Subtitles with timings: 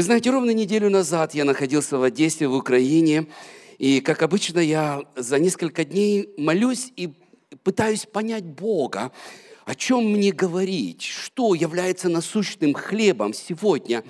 [0.00, 3.26] Вы знаете, ровно неделю назад я находился в Одессе, в Украине,
[3.76, 7.10] и, как обычно, я за несколько дней молюсь и
[7.64, 9.12] пытаюсь понять Бога,
[9.66, 14.02] о чем мне говорить, что является насущным хлебом сегодня,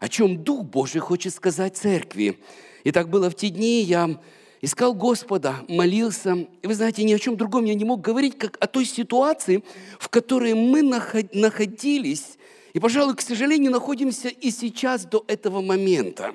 [0.00, 2.38] о чем Дух Божий хочет сказать церкви.
[2.82, 4.18] И так было в те дни, я
[4.62, 6.48] искал Господа, молился.
[6.62, 9.62] И вы знаете, ни о чем другом я не мог говорить, как о той ситуации,
[9.98, 12.38] в которой мы находились,
[12.74, 16.34] и, пожалуй, к сожалению, находимся и сейчас до этого момента.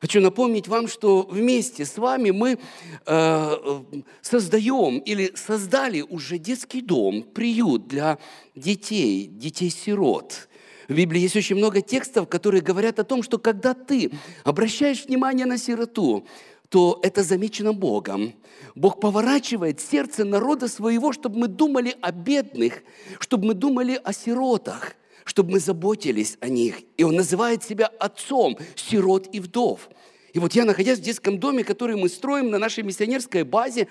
[0.00, 2.58] Хочу напомнить вам, что вместе с вами мы
[3.06, 3.82] э,
[4.20, 8.18] создаем или создали уже детский дом, приют для
[8.54, 10.48] детей, детей-сирот.
[10.88, 14.12] В Библии есть очень много текстов, которые говорят о том, что когда ты
[14.44, 16.26] обращаешь внимание на сироту,
[16.68, 18.34] то это замечено Богом.
[18.74, 22.82] Бог поворачивает сердце народа своего, чтобы мы думали о бедных,
[23.20, 24.94] чтобы мы думали о сиротах,
[25.24, 26.80] чтобы мы заботились о них.
[26.96, 29.88] И Он называет себя отцом сирот и вдов.
[30.32, 33.88] И вот я, находясь в детском доме, который мы строим на нашей миссионерской базе,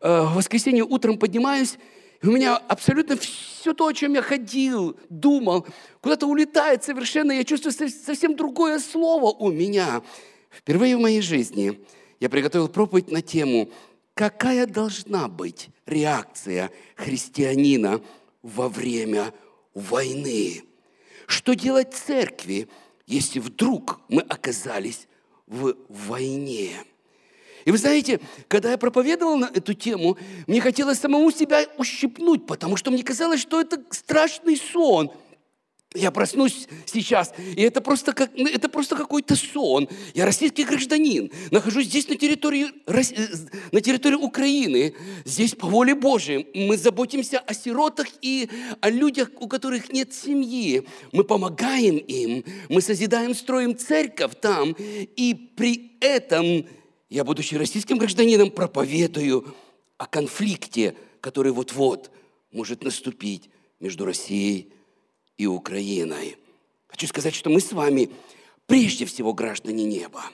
[0.00, 1.78] э, в воскресенье утром поднимаюсь,
[2.22, 5.66] и у меня абсолютно все то, о чем я ходил, думал,
[6.00, 7.32] куда-то улетает совершенно.
[7.32, 10.02] Я чувствую совсем другое слово у меня.
[10.50, 11.78] Впервые в моей жизни–
[12.20, 13.70] я приготовил проповедь на тему
[14.14, 18.00] «Какая должна быть реакция христианина
[18.42, 19.32] во время
[19.74, 20.62] войны?»
[21.26, 22.68] Что делать церкви,
[23.06, 25.06] если вдруг мы оказались
[25.46, 26.72] в войне?
[27.66, 32.76] И вы знаете, когда я проповедовал на эту тему, мне хотелось самому себя ущипнуть, потому
[32.76, 35.10] что мне казалось, что это страшный сон–
[35.94, 39.88] я проснусь сейчас, и это просто, как, ну, это просто какой-то сон.
[40.12, 43.26] Я российский гражданин, нахожусь здесь на территории, э,
[43.72, 46.46] на территории Украины, здесь по воле Божией.
[46.54, 48.50] Мы заботимся о сиротах и
[48.82, 50.86] о людях, у которых нет семьи.
[51.12, 54.76] Мы помогаем им, мы созидаем, строим церковь там.
[54.78, 56.66] И при этом
[57.08, 59.54] я, будучи российским гражданином, проповедую
[59.96, 62.10] о конфликте, который вот-вот
[62.52, 63.48] может наступить
[63.80, 64.77] между Россией и
[65.38, 66.36] и Украиной.
[66.88, 68.10] Хочу сказать, что мы с вами
[68.66, 70.24] прежде всего граждане неба.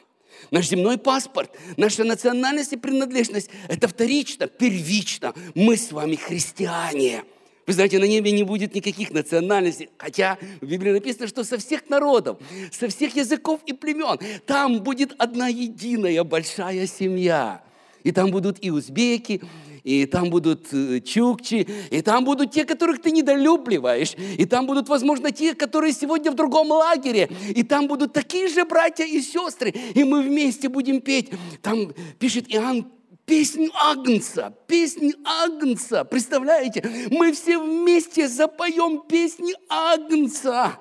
[0.50, 5.34] Наш земной паспорт, наша национальность и принадлежность– это вторично, первично.
[5.54, 7.25] Мы с вами христиане.
[7.66, 11.88] Вы знаете, на небе не будет никаких национальностей, хотя в Библии написано, что со всех
[11.88, 12.38] народов,
[12.71, 17.62] со всех языков и племен там будет одна единая большая семья.
[18.03, 19.41] И там будут и узбеки,
[19.84, 24.89] и там будут э, чукчи, и там будут те, которых ты недолюбливаешь, и там будут,
[24.89, 29.71] возможно, те, которые сегодня в другом лагере, и там будут такие же братья и сестры,
[29.71, 31.31] и мы вместе будем петь.
[31.61, 32.91] Там пишет Иоанн
[33.27, 36.05] Песнь Агнца, песнь Агнца.
[36.05, 40.78] Представляете, мы все вместе запоем песни Агнца.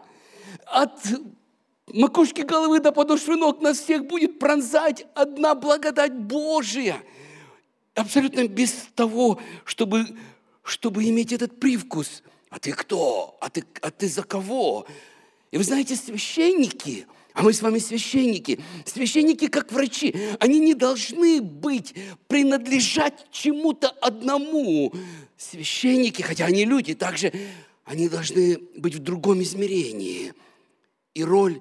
[0.65, 0.99] От
[1.87, 6.97] макушки головы до подошвы ног нас всех будет пронзать одна благодать Божия–
[7.95, 10.05] абсолютно без того, чтобы,
[10.63, 12.23] чтобы иметь этот привкус.
[12.49, 13.37] А ты кто?
[13.41, 14.85] А ты, а ты за кого?
[15.51, 21.41] И вы знаете, священники, а мы с вами священники, священники как врачи, они не должны
[21.41, 21.93] быть,
[22.27, 24.93] принадлежать чему-то одному.
[25.37, 27.33] Священники, хотя они люди, также
[27.85, 30.33] они должны быть в другом измерении.
[31.13, 31.59] И роль,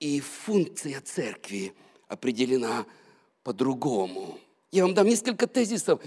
[0.00, 1.72] и функция церкви
[2.08, 2.86] определена
[3.42, 4.38] по-другому.
[4.72, 6.00] Я вам дам несколько тезисов.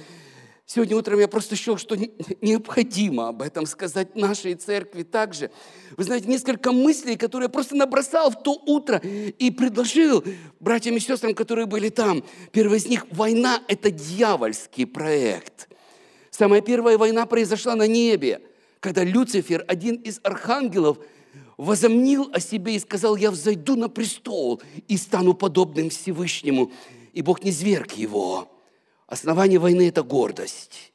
[0.66, 1.96] Сегодня утром я просто счел, что
[2.42, 5.50] необходимо об этом сказать нашей церкви также.
[5.98, 10.24] Вы знаете, несколько мыслей, которые я просто набросал в то утро и предложил
[10.60, 12.24] братьям и сестрам, которые были там.
[12.52, 15.70] Первый из них– война– это дьявольский проект.
[16.30, 18.42] Самая первая война произошла на небе,
[18.80, 21.00] когда Люцифер, один из архангелов,
[21.58, 26.72] возомнил о себе и сказал, я взойду на престол и стану подобным Всевышнему.
[27.14, 28.50] И Бог не зверг его.
[29.08, 30.94] Основание войны– это гордость.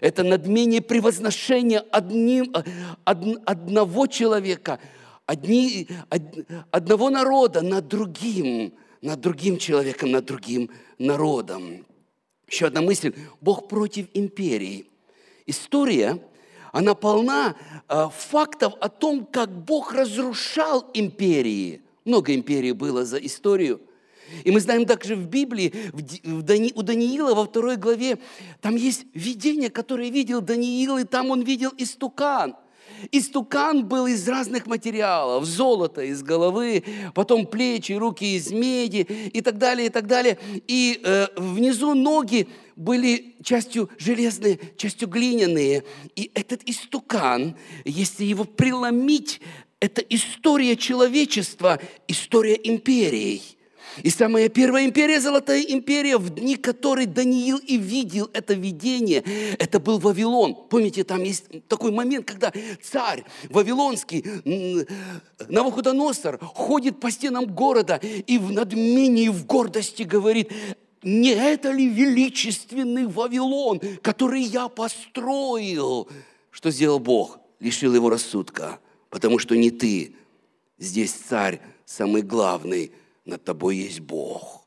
[0.00, 2.52] Это надмение превозношения одним,
[3.04, 4.80] од, одного человека,
[5.26, 6.22] одни, од,
[6.72, 11.86] одного народа над другим, над другим человеком, над другим народом.
[12.48, 13.14] Еще одна мысль.
[13.40, 14.86] Бог против империи.
[15.46, 16.20] История,
[16.72, 17.54] она полна
[17.88, 21.82] э, фактов о том, как Бог разрушал империи.
[22.04, 23.80] Много империй было за историю–
[24.44, 28.18] и мы знаем также в Библии, в Дани, у Даниила во второй главе,
[28.60, 32.56] там есть видение, которое видел Даниил, и там он видел истукан.
[33.10, 36.84] Истукан был из разных материалов, золото из головы,
[37.14, 38.98] потом плечи, руки из меди
[39.32, 40.38] и так далее, и так далее.
[40.68, 45.84] И э, внизу ноги были частью железные, частью глиняные.
[46.14, 49.40] И этот истукан, если его преломить,
[49.80, 53.42] это история человечества, история империй.
[54.02, 59.22] И самая первая империя, Золотая империя, в дни которой Даниил и видел это видение,
[59.58, 60.56] это был Вавилон.
[60.70, 62.52] Помните, там есть такой момент, когда
[62.82, 64.24] царь Вавилонский,
[65.48, 70.50] Навуходоносор, ходит по стенам города и в надмении, в гордости говорит,
[71.02, 76.08] не это ли величественный Вавилон, который я построил?
[76.50, 77.38] Что сделал Бог?
[77.60, 78.78] Лишил его рассудка,
[79.10, 80.14] потому что не ты.
[80.78, 82.92] Здесь царь самый главный,
[83.24, 84.66] над тобой есть Бог.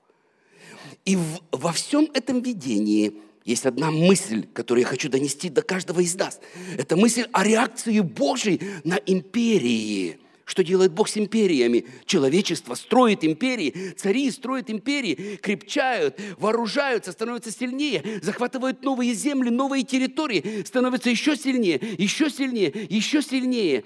[1.06, 6.00] И в, во всем этом видении есть одна мысль, которую я хочу донести до каждого
[6.00, 6.40] из нас.
[6.78, 11.86] Это мысль о реакции Божьей на империи– что делает Бог с империями?
[12.06, 20.64] Человечество строит империи, цари строят империи, крепчают, вооружаются, становятся сильнее, захватывают новые земли, новые территории,
[20.64, 23.86] становятся еще сильнее, еще сильнее, еще сильнее.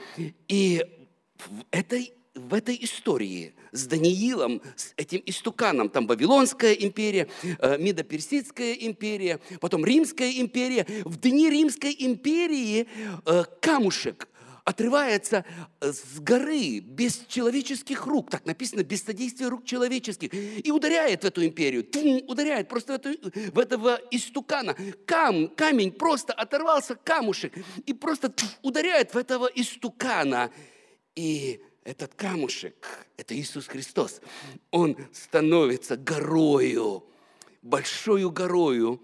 [0.50, 0.86] И
[1.38, 2.12] в этой,
[2.48, 9.86] в этой истории с Даниилом, с этим истуканом, там Вавилонская империя, э, Медоперсидская империя, потом
[9.86, 10.86] Римская империя.
[11.06, 12.88] В дни Римской империи
[13.26, 14.28] э, камушек–
[14.70, 15.46] отрывается
[15.82, 21.28] э, с горы без человеческих рук, так написано, без содействия рук человеческих, и ударяет в
[21.28, 24.76] эту империю, тум, ударяет просто в, эту, в этого истукана.
[25.06, 27.54] Кам, камень просто оторвался, камушек,
[27.88, 30.52] и просто тум, ударяет в этого истукана.
[31.16, 31.60] И
[31.90, 34.22] этот камушек, это Иисус Христос,
[34.72, 37.04] он становится горою,
[37.62, 39.02] большою горою,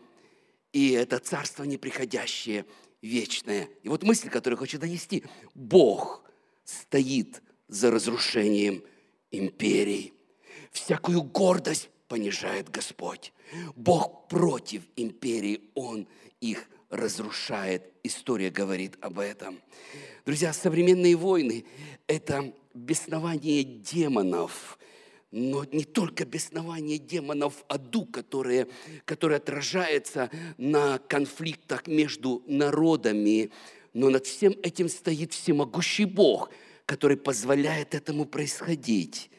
[0.71, 2.65] и это царство неприходящее–
[3.05, 3.69] вечное.
[3.83, 5.23] И вот мысль, которую хочу донести.
[5.53, 6.23] Бог
[6.63, 8.83] стоит за разрушением
[9.31, 10.13] империй.
[10.71, 13.31] Всякую гордость понижает Господь.
[13.75, 16.07] Бог против империи, Он
[16.41, 17.91] их разрушает.
[18.03, 19.59] История говорит об этом.
[20.25, 21.65] Друзья, современные войны–
[22.07, 24.77] это беснование демонов–
[25.37, 28.69] но не только беснование демонов аду, которое,
[29.03, 33.51] которое отражается на конфликтах между народами,
[33.91, 36.51] но над всем этим стоит всемогущий Бог,
[36.85, 39.29] который позволяет этому происходить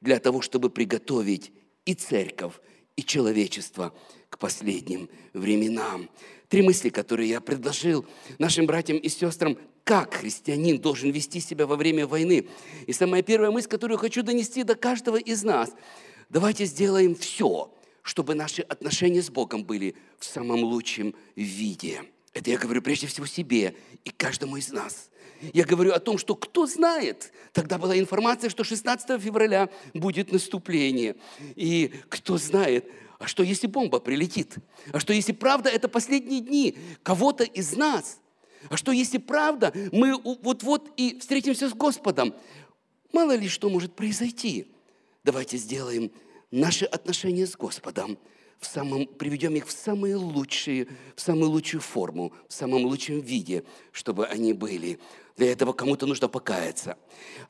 [0.00, 1.52] для того, чтобы приготовить
[1.84, 2.54] и церковь,
[2.96, 3.94] и человечество
[4.30, 6.10] к последним временам.
[6.48, 8.06] Три мысли, которые я предложил
[8.38, 12.48] нашим братьям и сестрам как христианин должен вести себя во время войны.
[12.86, 15.70] И самая первая мысль, которую хочу донести до каждого из нас,
[16.30, 17.72] давайте сделаем все,
[18.02, 22.02] чтобы наши отношения с Богом были в самом лучшем виде.
[22.32, 23.74] Это я говорю прежде всего себе
[24.04, 25.10] и каждому из нас.
[25.52, 31.16] Я говорю о том, что кто знает, тогда была информация, что 16 февраля будет наступление.
[31.56, 32.86] И кто знает,
[33.18, 34.56] а что если бомба прилетит?
[34.92, 38.18] А что если правда это последние дни кого-то из нас–
[38.68, 42.34] а что если правда, мы вот-вот и встретимся с Господом?
[43.12, 44.72] Мало ли что может произойти.
[45.24, 46.10] Давайте сделаем
[46.50, 48.18] наши отношения с Господом,
[48.58, 53.64] в самом, приведем их в самые лучшие, в самую лучшую форму, в самом лучшем виде,
[53.92, 54.98] чтобы они были.
[55.36, 56.96] Для этого кому-то нужно покаяться.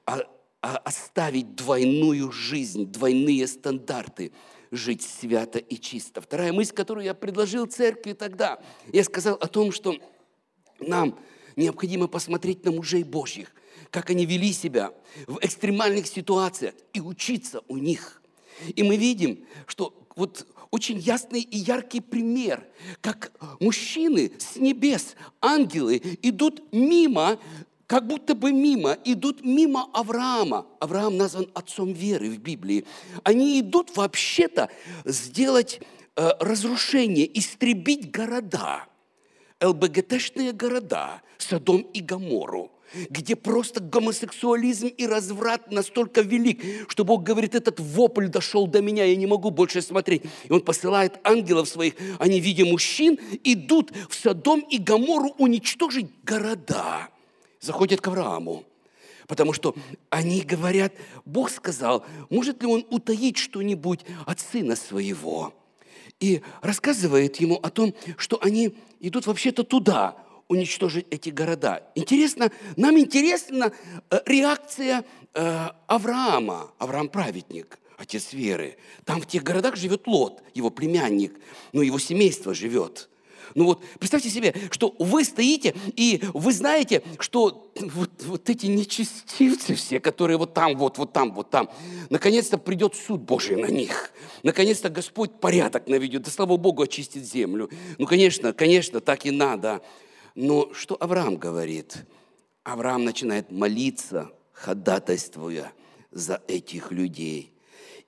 [0.04, 0.20] А,
[0.60, 4.32] а оставить двойную жизнь, двойные стандарты,
[4.70, 6.20] жить свято и чисто.
[6.20, 8.60] Вторая мысль, которую я предложил церкви тогда,
[8.92, 9.94] я сказал о том, что
[10.80, 11.18] нам
[11.56, 13.52] необходимо посмотреть на мужей Божьих,
[13.90, 14.92] как они вели себя
[15.26, 18.22] в экстремальных ситуациях и учиться у них.
[18.74, 22.66] И мы видим, что вот очень ясный и яркий пример,
[23.00, 27.38] как мужчины с небес, ангелы идут мимо,
[27.88, 30.66] как будто бы мимо, идут мимо Авраама.
[30.78, 32.84] Авраам назван отцом веры в Библии.
[33.24, 34.68] Они идут вообще-то
[35.04, 35.80] сделать
[36.14, 38.86] э, разрушение, истребить города–
[39.60, 42.70] ЛБГТшные города, Содом и Гамору,
[43.10, 49.04] где просто гомосексуализм и разврат настолько велик, что Бог говорит, этот вопль дошел до меня,
[49.04, 50.22] я не могу больше смотреть.
[50.48, 57.08] И Он посылает ангелов своих, они, видя мужчин, идут в Содом и Гамору уничтожить города.
[57.60, 58.64] Заходят к Аврааму.
[59.26, 59.74] Потому что
[60.10, 60.92] они говорят,
[61.24, 65.52] Бог сказал, может ли он утаить что-нибудь от сына своего?
[66.20, 70.16] и рассказывает ему о том, что они идут вообще-то туда,
[70.48, 71.82] уничтожить эти города.
[71.94, 73.72] Интересно, нам интересна
[74.10, 76.72] э, реакция э, Авраама.
[76.78, 78.78] Авраам праведник, отец веры.
[79.04, 81.38] Там в тех городах живет Лот, его племянник,
[81.72, 83.10] но его семейство живет.
[83.54, 89.74] Ну вот, представьте себе, что вы стоите, и вы знаете, что вот, вот эти нечестивцы
[89.74, 91.70] все, которые вот там, вот, вот там, вот там,
[92.10, 94.12] наконец-то придет суд Божий на них.
[94.42, 97.70] Наконец-то Господь порядок наведет, да слава Богу, очистит землю.
[97.98, 99.82] Ну, конечно, конечно, так и надо.
[100.34, 101.96] Но что Авраам говорит?
[102.64, 105.72] Авраам начинает молиться, ходатайствуя
[106.10, 107.52] за этих людей.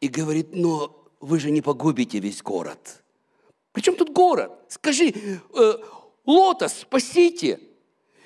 [0.01, 3.03] И говорит, но вы же не погубите весь город.
[3.73, 4.53] Причем тут город?
[4.69, 5.75] Скажи, э,
[6.27, 7.61] Лота спасите,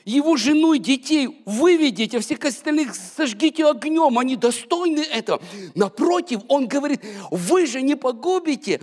[0.04, 5.42] его жену и детей выведите, а всех остальных сожгите огнем, они достойны этого.
[5.74, 8.80] Напротив, он говорит, вы же не погубите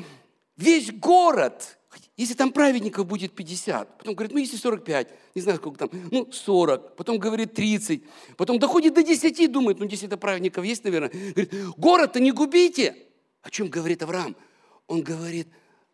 [0.58, 1.78] весь город.
[2.18, 6.32] Если там праведников будет 50, потом говорит, ну если 45, не знаю сколько там, ну
[6.32, 8.04] 40, потом говорит 30,
[8.38, 11.10] потом доходит до 10, думает, ну 10 праведников есть, наверное.
[11.10, 12.96] Говорит, город-то не губите.
[13.42, 14.36] О чем говорит Авраам?
[14.88, 15.48] Он говорит,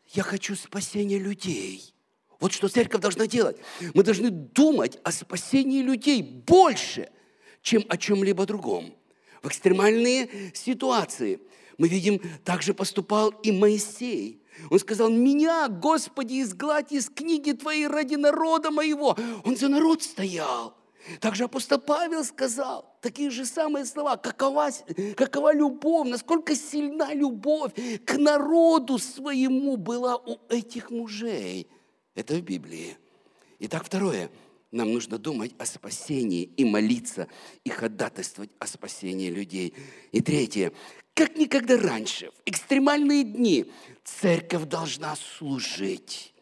[0.09, 1.93] я хочу спасения людей.
[2.39, 3.57] Вот что церковь должна делать.
[3.93, 7.09] Мы должны думать о спасении людей больше,
[7.61, 8.93] чем о чем-либо другом.
[9.41, 11.39] В экстремальные ситуации
[11.77, 14.41] мы видим, также поступал и Моисей.
[14.71, 19.15] Он сказал, меня, Господи, изгладь из книги Твоей ради народа моего.
[19.43, 20.75] Он за народ стоял.
[21.19, 24.17] Также апостол Павел сказал такие же самые слова.
[24.17, 24.69] Какова,
[25.15, 27.71] какова любовь, насколько сильна любовь
[28.05, 31.67] к народу своему была у этих мужей.
[32.15, 32.97] Это в Библии.
[33.59, 34.29] Итак, второе.
[34.71, 37.29] Нам нужно думать о спасении и молиться,
[37.63, 39.73] и ходатайствовать о спасении людей.
[40.11, 40.73] И третье.
[41.13, 43.71] Как никогда раньше, в экстремальные дни,
[44.03, 46.33] церковь должна служить.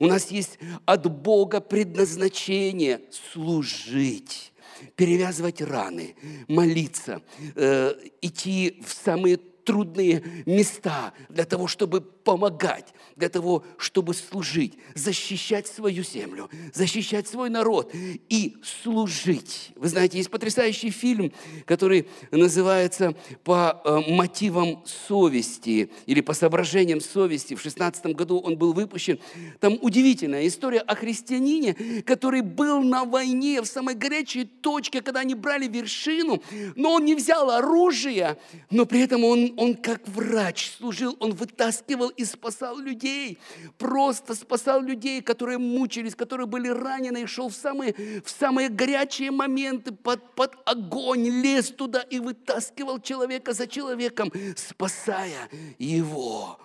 [0.00, 4.52] У нас есть от Бога предназначение служить
[4.96, 6.14] перевязывать раны,
[6.48, 7.22] молиться,
[7.54, 15.66] э, идти в самые трудные места для того, чтобы помогать, для того, чтобы служить, защищать
[15.66, 19.72] свою землю, защищать свой народ и служить.
[19.76, 21.34] Вы знаете, есть потрясающий фильм,
[21.66, 27.54] который называется «По э, мотивам совести» или «По соображениям совести».
[27.54, 29.18] В 16 году он был выпущен.
[29.60, 31.74] Там удивительная история о христианине,
[32.06, 36.42] который был на войне в самой горячей точке, когда они брали вершину,
[36.74, 38.38] но он не взял оружие,
[38.70, 43.38] но при этом он он как врач служил, он вытаскивал и спасал людей.
[43.76, 49.32] Просто спасал людей, которые мучились, которые были ранены, и шел в самые, в самые горячие
[49.32, 56.60] моменты под, под огонь, лез туда и вытаскивал человека за человеком, спасая его.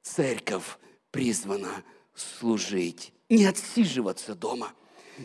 [0.00, 0.78] Церковь
[1.10, 4.72] призвана служить, не отсиживаться дома,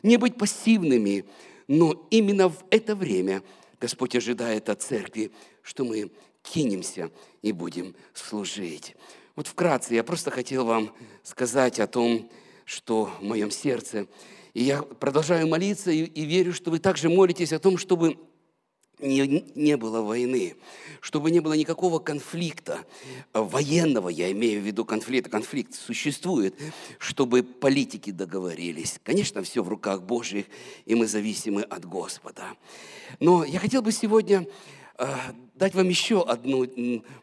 [0.03, 1.23] не быть пассивными,
[1.69, 3.43] но именно в это время
[3.83, 6.09] Господь ожидает от церкви, что мы
[6.41, 7.11] кинемся
[7.41, 8.95] и будем служить.
[9.35, 12.29] Вот вкратце я просто хотел вам сказать о том,
[12.63, 14.07] что в моем сердце.
[14.53, 18.17] И я продолжаю молиться и, и верю, что вы также молитесь о том, чтобы
[18.99, 20.55] не, не было войны,
[21.01, 22.85] чтобы не было никакого конфликта,
[23.33, 26.55] военного, я имею в виду конфликт, конфликт существует,
[26.97, 28.99] чтобы политики договорились.
[29.03, 30.45] Конечно, все в руках Божьих,
[30.85, 32.45] и мы зависимы от Господа.
[33.19, 34.47] Но я хотел бы сегодня
[34.95, 36.67] а, дать вам еще одну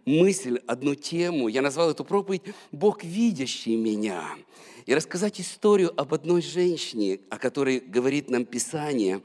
[0.05, 1.49] мысль, одну тему.
[1.49, 4.23] Я назвал эту проповедь «Бог, видящий меня».
[4.87, 9.21] И рассказать историю об одной женщине, о которой говорит нам Писание,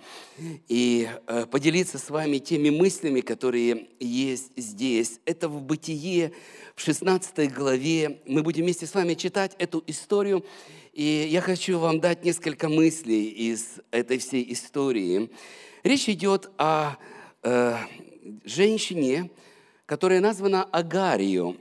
[0.68, 5.20] и а, поделиться с вами теми мыслями, которые есть здесь.
[5.26, 6.34] Это в Бытие,
[6.76, 8.20] в 16 главе.
[8.26, 10.46] Мы будем вместе с вами читать эту историю.
[10.94, 15.30] И я хочу вам дать несколько мыслей из этой всей истории.
[15.84, 16.98] Речь идет о
[17.44, 17.78] э,
[18.44, 19.30] женщине,
[19.86, 21.58] которая названа Агарью.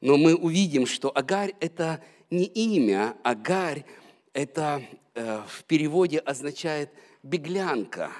[0.00, 2.02] Но мы увидим, что Агарь– это
[2.34, 3.84] не имя, Агарь–
[4.32, 4.82] это
[5.14, 6.90] э, в переводе означает
[7.22, 8.10] беглянка,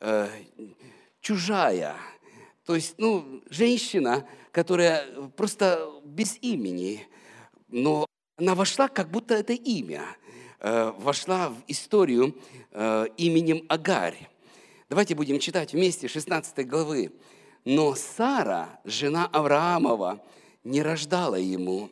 [0.00, 0.28] э,
[1.20, 1.96] чужая.
[2.64, 5.06] То есть, ну, женщина, которая
[5.36, 7.06] просто без имени,
[7.68, 8.06] но
[8.36, 10.04] она вошла, как будто это имя,
[10.58, 12.34] э, вошла в историю
[13.18, 14.30] именем Агарь.
[14.88, 17.12] Давайте будем читать вместе 16 главы.
[17.66, 20.24] Но Сара, жена Авраамова,
[20.64, 21.90] не рождала ему.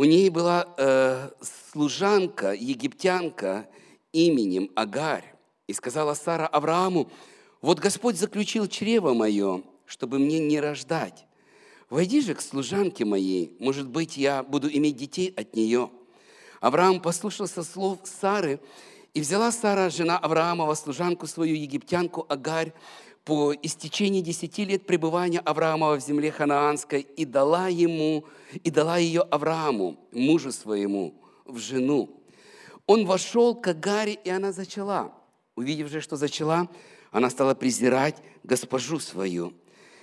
[0.00, 3.68] У ней была э, служанка, египтянка
[4.12, 5.34] именем Агарь.
[5.66, 7.10] И сказала Сара Аврааму,
[7.60, 11.26] вот Господь заключил чрево мое, чтобы мне не рождать.
[11.90, 15.90] Войди же к служанке моей, может быть, я буду иметь детей от нее.
[16.62, 18.58] Авраам послушался слов Сары
[19.12, 22.72] и взяла Сара, жена Авраамова, служанку свою, египтянку Агарь,
[23.24, 28.24] по истечении десяти лет пребывания Авраамова в земле ханаанской и дала ему,
[28.64, 32.22] и дала ее Аврааму, мужу своему, в жену.
[32.86, 35.12] Он вошел к Агаре, и она зачала.
[35.54, 36.68] Увидев же, что зачала,
[37.10, 39.52] она стала презирать госпожу свою.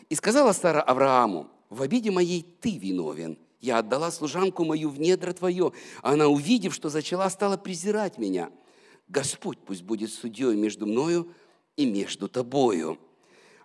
[0.09, 3.37] И сказала Сара Аврааму, в обиде моей ты виновен.
[3.59, 5.73] Я отдала служанку мою в недра твое.
[6.01, 8.49] Она, увидев, что зачала, стала презирать меня–
[9.07, 11.31] Господь пусть будет судьей между мною
[11.75, 12.99] и между тобою.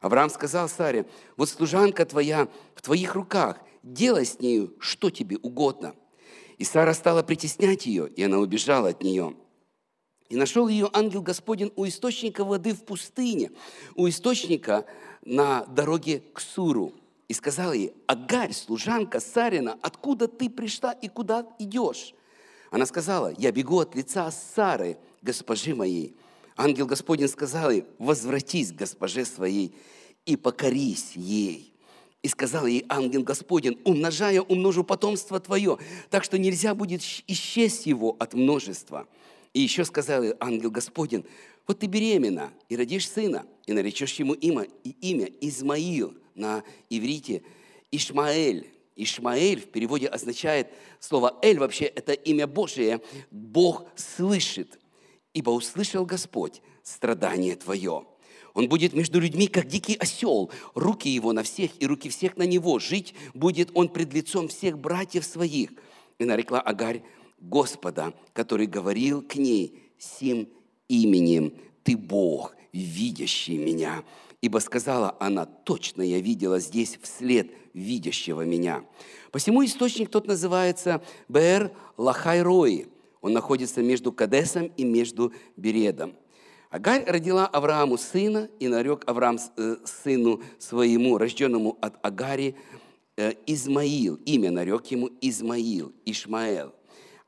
[0.02, 1.06] Авраам сказал Саре,
[1.36, 5.94] вот служанка твоя в твоих руках, делай с нею, что тебе угодно.
[6.58, 9.34] И Сара стала притеснять ее, и она убежала от нее.
[10.28, 13.52] И нашел ее ангел Господень у источника воды в пустыне,
[13.94, 14.86] у источника
[15.24, 16.92] на дороге к Суру.
[17.28, 22.12] И сказал ей, Агарь, служанка Сарина, откуда ты пришла и куда идешь?
[22.70, 26.16] Она сказала, я бегу от лица Сары, госпожи моей.
[26.56, 29.74] Ангел Господень сказал ей, возвратись к госпоже своей
[30.26, 31.72] и покорись ей.
[32.22, 35.78] И сказал ей ангел Господень, умножая, умножу потомство твое,
[36.08, 39.08] так что нельзя будет исчесть его от множества.
[39.52, 41.24] И еще сказал ей ангел Господень,
[41.66, 47.42] вот ты беременна и родишь сына, и наречешь ему имя, имя Измаил на иврите
[47.90, 48.68] Ишмаэль.
[48.94, 50.68] Ишмаэль в переводе означает
[51.00, 53.00] слово «эль» вообще это имя Божие.
[53.30, 54.78] Бог слышит,
[55.34, 58.04] ибо услышал Господь страдание твое.
[58.54, 60.50] Он будет между людьми, как дикий осел.
[60.74, 62.78] Руки его на всех и руки всех на него.
[62.78, 65.70] Жить будет он пред лицом всех братьев своих.
[66.18, 67.02] И нарекла Агарь
[67.38, 70.48] Господа, который говорил к ней сим
[70.88, 74.04] именем «Ты Бог, видящий меня».
[74.42, 78.84] Ибо сказала она, точно я видела здесь вслед видящего меня.
[79.30, 82.88] Посему источник тот называется Бер Лахайрои.
[83.22, 86.14] Он находится между Кадесом и между Бередом.
[86.68, 92.56] Агарь родила Аврааму сына, и нарек Авраам э, сыну своему, рожденному от Агари,
[93.16, 94.16] э, Измаил.
[94.26, 96.74] Имя нарек ему Измаил, Ишмаэл.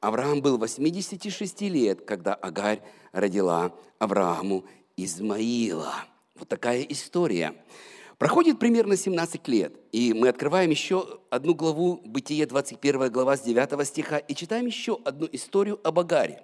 [0.00, 2.80] Авраам был 86 лет, когда Агарь
[3.12, 4.64] родила Аврааму
[4.96, 5.94] Измаила.
[6.34, 7.54] Вот такая история.
[8.18, 13.86] Проходит примерно 17 лет, и мы открываем еще одну главу, Бытие 21 глава с 9
[13.86, 16.42] стиха, и читаем еще одну историю об Агаре.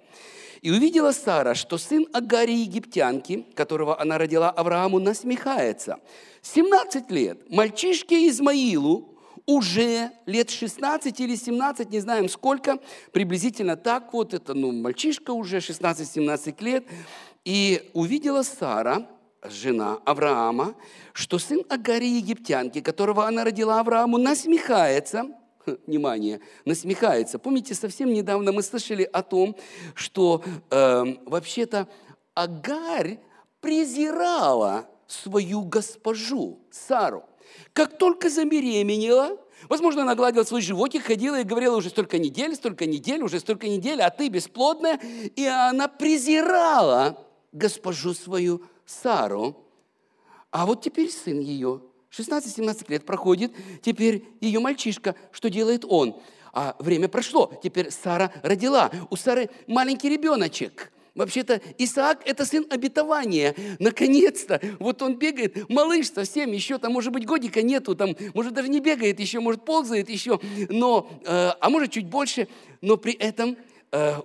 [0.61, 5.97] «И увидела Сара, что сын Агари египтянки, которого она родила Аврааму, насмехается.
[6.41, 12.79] 17 лет мальчишке Измаилу, уже лет 16 или 17, не знаем сколько,
[13.11, 16.85] приблизительно так вот, это ну, мальчишка уже 16-17 лет,
[17.43, 19.07] и увидела Сара,
[19.43, 20.75] жена Авраама,
[21.13, 25.25] что сын Агари египтянки, которого она родила Аврааму, насмехается,
[25.87, 27.39] внимание, насмехается.
[27.39, 29.55] Помните, совсем недавно мы слышали о том,
[29.95, 31.87] что э, вообще-то
[32.33, 33.19] Агарь
[33.59, 37.25] презирала свою госпожу Сару.
[37.73, 39.37] Как только забеременела,
[39.69, 43.67] Возможно, она гладила свой животик, ходила и говорила уже столько недель, столько недель, уже столько
[43.67, 44.99] недель, а ты бесплодная.
[45.35, 47.17] И она презирала
[47.51, 49.57] госпожу свою Сару.
[50.51, 56.19] А вот теперь сын ее, 16-17 лет проходит, теперь ее мальчишка, что делает он?
[56.53, 58.91] А время прошло, теперь Сара родила.
[59.09, 60.91] У Сары маленький ребеночек.
[61.13, 63.53] Вообще-то Исаак– это сын обетования.
[63.79, 68.69] Наконец-то, вот он бегает, малыш совсем, еще там, может быть, годика нету, там, может, даже
[68.69, 72.47] не бегает еще, может, ползает еще, но, э, а может, чуть больше,
[72.79, 73.57] но при этом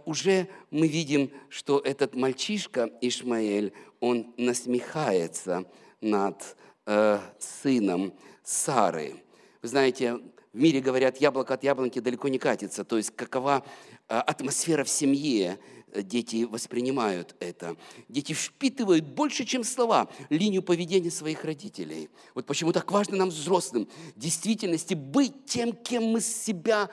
[0.04, 5.64] уже мы видим, что этот мальчишка Ишмаэль, он насмехается
[6.00, 9.14] над э, сыном Сары.
[9.62, 10.20] Вы знаете,
[10.52, 12.84] в мире говорят, яблоко от яблоньки далеко не катится.
[12.84, 13.64] То есть какова
[14.08, 15.58] э, атмосфера в семье,
[15.92, 17.76] э, дети воспринимают это.
[18.08, 22.08] Дети впитывают больше, чем слова, линию поведения своих родителей.
[22.34, 26.88] Вот почему так важно нам, взрослым, в действительности быть тем, кем мы себя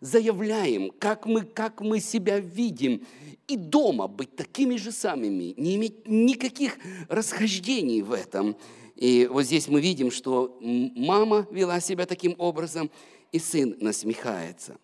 [0.00, 3.06] заявляем, как мы, как мы себя видим.
[3.46, 8.56] И дома быть такими же самыми, не иметь никаких расхождений в этом.
[8.94, 12.90] И вот здесь мы видим, что мама вела себя таким образом,
[13.32, 14.76] и сын насмехается.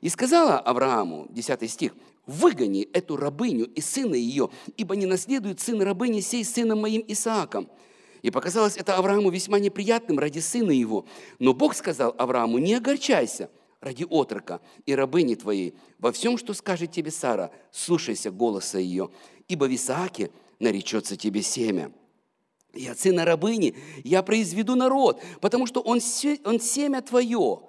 [0.00, 1.94] И сказала Аврааму, 10 стих,
[2.26, 7.68] «Выгони эту рабыню и сына ее, ибо не наследует сын рабыни сей сыном моим Исааком».
[8.22, 11.06] И показалось это Аврааму весьма неприятным ради сына его.
[11.38, 13.48] Но Бог сказал Аврааму, не огорчайся,
[13.80, 15.74] ради отрока и рабыни твоей.
[15.98, 19.10] Во всем, что скажет тебе Сара, слушайся голоса ее,
[19.46, 21.92] ибо в Исааке наречется тебе семя.
[22.72, 26.00] И от сына рабыни я произведу народ, потому что он,
[26.44, 27.60] он семя твое.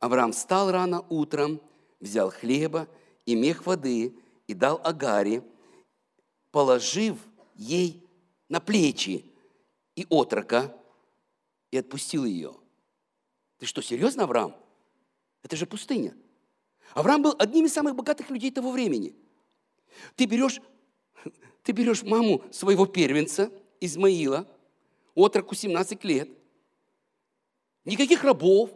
[0.00, 1.60] Авраам встал рано утром,
[2.00, 2.88] взял хлеба
[3.26, 4.14] и мех воды
[4.46, 5.42] и дал Агаре,
[6.50, 7.18] положив
[7.54, 8.02] ей
[8.48, 9.24] на плечи
[9.94, 10.74] и отрока,
[11.70, 12.54] и отпустил ее.
[13.58, 14.54] Ты что, серьезно, Авраам?
[15.46, 16.12] Это же пустыня.
[16.92, 19.14] Авраам был одним из самых богатых людей того времени.
[20.16, 20.60] Ты берешь,
[21.62, 24.48] ты берешь маму своего первенца, Измаила,
[25.14, 26.28] отроку 17 лет,
[27.84, 28.70] никаких рабов,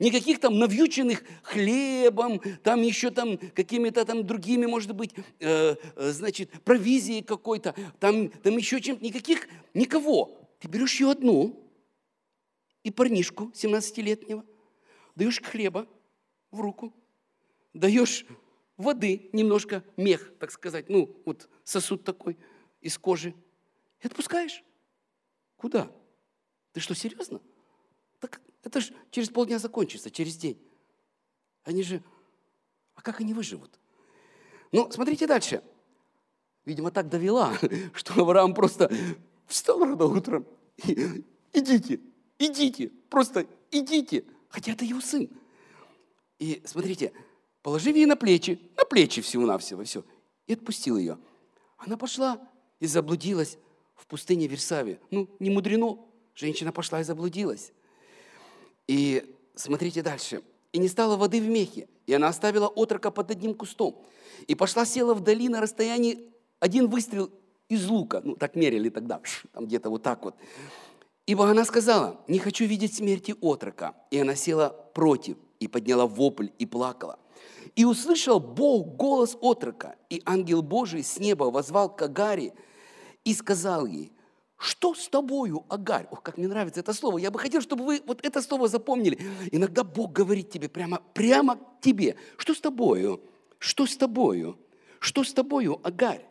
[0.00, 6.50] никаких там навьюченных хлебом, там еще там какими-то там другими, может быть, э, э, значит,
[6.64, 10.40] провизией какой-то, там, там еще чем-то, никаких, никого.
[10.58, 11.70] Ты берешь ее одну,
[12.82, 14.44] и парнишку 17-летнего,
[15.14, 15.86] даешь хлеба
[16.50, 16.92] в руку,
[17.72, 18.26] даешь
[18.76, 22.38] воды немножко, мех, так сказать, ну, вот сосуд такой
[22.80, 23.34] из кожи,
[24.00, 24.64] и отпускаешь.
[25.56, 25.90] Куда?
[26.72, 27.40] Ты что, серьезно?
[28.18, 30.60] Так это же через полдня закончится, через день.
[31.64, 32.02] Они же...
[32.94, 33.78] А как они выживут?
[34.72, 35.62] Ну, смотрите дальше.
[36.64, 37.54] Видимо, так довела,
[37.94, 38.90] что Авраам просто
[39.46, 40.46] встал рано утром.
[41.52, 42.00] Идите,
[42.38, 44.24] идите, просто идите.
[44.48, 45.28] Хотя это его сын.
[46.40, 47.12] И смотрите,
[47.62, 50.04] положив ей на плечи, на плечи всего-навсего, все,
[50.46, 51.18] и отпустил ее.
[51.76, 52.40] Она пошла
[52.80, 53.58] и заблудилась
[53.94, 54.98] в пустыне Версаве.
[55.10, 55.98] Ну, не мудрено,
[56.34, 57.72] женщина пошла и заблудилась.
[58.88, 60.42] И смотрите дальше.
[60.72, 64.04] «И не стало воды в мехе, и она оставила отрока под одним кустом,
[64.46, 67.28] и пошла села вдали на расстоянии один выстрел
[67.68, 68.20] из лука.
[68.24, 69.20] Ну, так мерили тогда,
[69.52, 70.36] там где-то вот так вот.
[71.26, 73.94] Ибо она сказала, не хочу видеть смерти отрока.
[74.12, 77.18] И она села против, и подняла вопль, и плакала.
[77.76, 82.52] И услышал Бог голос отрока, и ангел Божий с неба возвал к Агаре
[83.24, 84.12] и сказал ей,
[84.56, 86.06] что с тобою, Агарь?
[86.10, 87.16] Ох, как мне нравится это слово.
[87.16, 89.18] Я бы хотел, чтобы вы вот это слово запомнили.
[89.52, 92.16] Иногда Бог говорит тебе прямо, прямо к тебе.
[92.36, 93.22] Что с тобою?
[93.58, 94.58] Что с тобою?
[94.98, 96.26] Что с тобою, Агарь?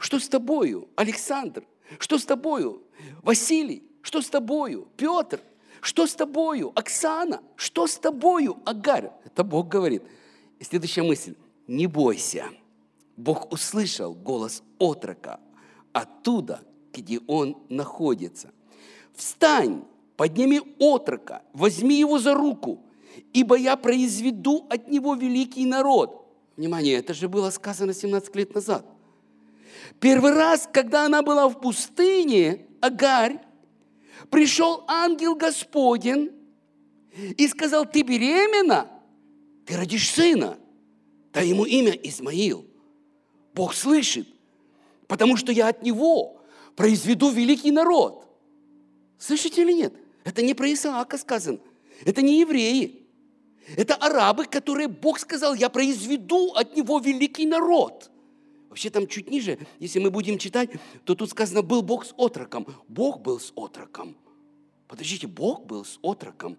[0.00, 1.64] Что с тобою, Александр?
[2.00, 2.82] Что с тобою,
[3.22, 3.84] Василий?
[4.02, 5.40] Что с тобою, Петр?
[5.80, 7.42] Что с тобою, Оксана?
[7.56, 9.10] Что с тобою, Агарь?
[9.24, 10.02] Это Бог говорит.
[10.58, 11.34] И следующая мысль.
[11.66, 12.46] Не бойся.
[13.16, 15.40] Бог услышал голос отрока
[15.92, 16.60] оттуда,
[16.92, 18.50] где он находится.
[19.14, 19.84] Встань,
[20.16, 22.80] подними отрока, возьми его за руку,
[23.32, 26.26] ибо я произведу от него великий народ.
[26.56, 28.84] Внимание, это же было сказано 17 лет назад.
[30.00, 33.40] Первый раз, когда она была в пустыне, Агарь,
[34.30, 36.32] пришел ангел Господень
[37.36, 38.88] и сказал, ты беременна,
[39.66, 40.58] ты родишь сына,
[41.32, 42.64] дай ему имя Измаил.
[43.54, 44.28] Бог слышит,
[45.06, 46.40] потому что я от него
[46.76, 48.24] произведу великий народ.
[49.18, 49.94] Слышите или нет?
[50.24, 51.58] Это не про Исаака сказано.
[52.04, 53.06] Это не евреи.
[53.76, 58.10] Это арабы, которые Бог сказал, я произведу от него великий народ.
[58.78, 60.70] Вообще там чуть ниже, если мы будем читать,
[61.02, 62.64] то тут сказано, был Бог с отроком.
[62.86, 64.16] Бог был с отроком.
[64.86, 66.56] Подождите, Бог был с отроком.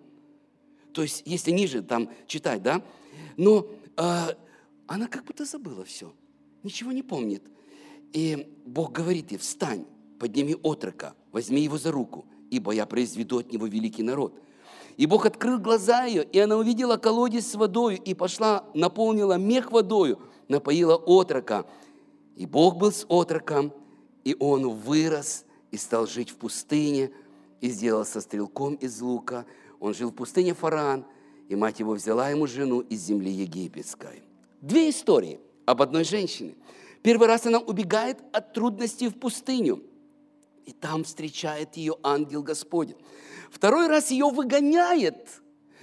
[0.91, 2.83] То есть, если ниже там читать, да?
[3.37, 4.35] Но э,
[4.85, 6.11] она как будто забыла все.
[6.61, 7.41] Ничего не помнит.
[8.11, 9.85] И Бог говорит ей, встань,
[10.19, 14.37] подними отрока, возьми его за руку, ибо я произведу от него великий народ.
[14.97, 19.71] И Бог открыл глаза ее, и она увидела колодец с водой, и пошла, наполнила мех
[19.71, 21.65] водою, напоила отрока.
[22.39, 23.71] И Бог был с отроком,
[24.23, 27.11] и он вырос и стал жить в пустыне,
[27.61, 29.45] и сделался стрелком из лука.
[29.79, 31.05] Он жил в пустыне Фаран,
[31.49, 34.23] и мать его взяла ему жену из земли египетской.
[34.61, 36.55] Две истории об одной женщине.
[37.03, 39.83] Первый раз она убегает от трудностей в пустыню–
[40.69, 42.97] и там встречает ее ангел Господень.
[43.49, 45.41] Второй раз ее выгоняет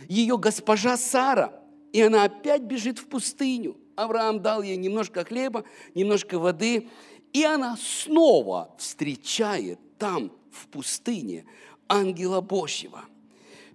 [0.08, 1.60] ее госпожа Сара,
[1.92, 3.76] и она опять бежит в пустыню.
[3.96, 6.88] Авраам дал ей немножко хлеба, немножко воды,
[7.32, 11.44] и она снова встречает там, в пустыне,
[11.88, 13.04] ангела Божьего.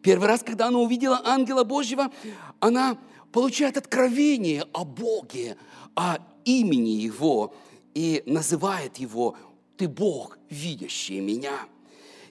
[0.01, 2.11] Первый раз, когда она увидела ангела Божьего,
[2.59, 2.97] она
[3.31, 5.57] получает откровение о Боге,
[5.95, 7.53] о имени Его
[7.93, 9.35] и называет Его
[9.81, 11.67] ты Бог, видящий меня.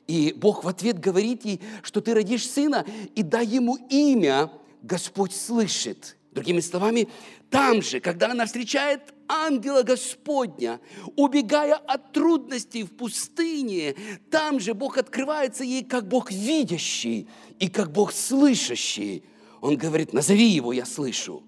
[0.06, 5.34] И Бог в ответ говорит ей, что ты родишь сына, и дай ему имя, Господь
[5.34, 6.16] слышит.
[6.32, 7.08] Другими словами,
[7.50, 10.80] там же, когда она встречает ангела Господня,
[11.16, 13.96] убегая от трудностей в пустыне,
[14.30, 19.24] там же Бог открывается ей как Бог видящий и как Бог слышащий.
[19.60, 21.42] Он говорит, назови его, я слышу.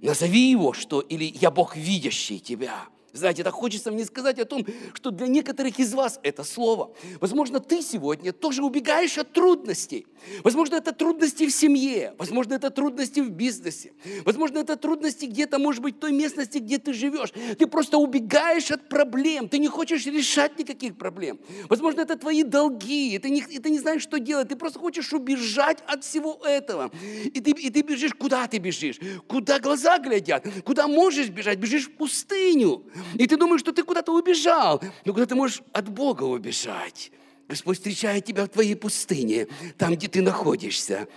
[0.00, 2.88] Назови его, что, или я Бог видящий тебя.
[3.12, 6.94] Знаете, так хочется мне сказать о том, что для некоторых из вас это слово.
[7.20, 10.06] Возможно, ты сегодня тоже убегаешь от трудностей.
[10.44, 13.92] Возможно, это трудности в семье, возможно, это трудности в бизнесе,
[14.24, 17.32] возможно, это трудности где-то, может быть, в той местности, где ты живешь.
[17.58, 21.40] Ты просто убегаешь от проблем, ты не хочешь решать никаких проблем.
[21.68, 24.78] Возможно, это твои долги, и ты не, и ты не знаешь, что делать, ты просто
[24.78, 26.90] хочешь убежать от всего этого.
[27.24, 28.98] И ты, и ты бежишь, куда ты бежишь?
[29.26, 30.46] Куда глаза глядят?
[30.64, 31.58] Куда можешь бежать?
[31.58, 32.84] Бежишь в пустыню.
[33.14, 37.12] И ты думаешь, что ты куда-то убежал, но куда ты можешь от Бога убежать.
[37.48, 41.08] Господь встречает тебя в твоей пустыне, там, где ты находишься.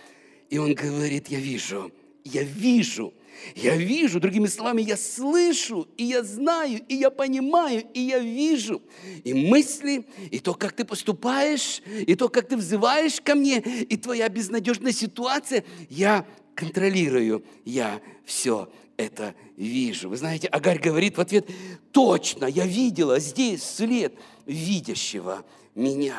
[0.49, 1.91] И Он говорит, я вижу,
[2.23, 3.13] я вижу.
[3.55, 8.81] Я вижу, другими словами, я слышу, и я знаю, и я понимаю, и я вижу.
[9.23, 13.97] И мысли, и то, как ты поступаешь, и то, как ты взываешь ко мне, и
[13.97, 20.09] твоя безнадежная ситуация, я контролирую, я все это вижу.
[20.09, 21.49] Вы знаете, Агарь говорит в ответ,
[21.91, 24.13] точно, я видела здесь след
[24.45, 26.17] видящего меня.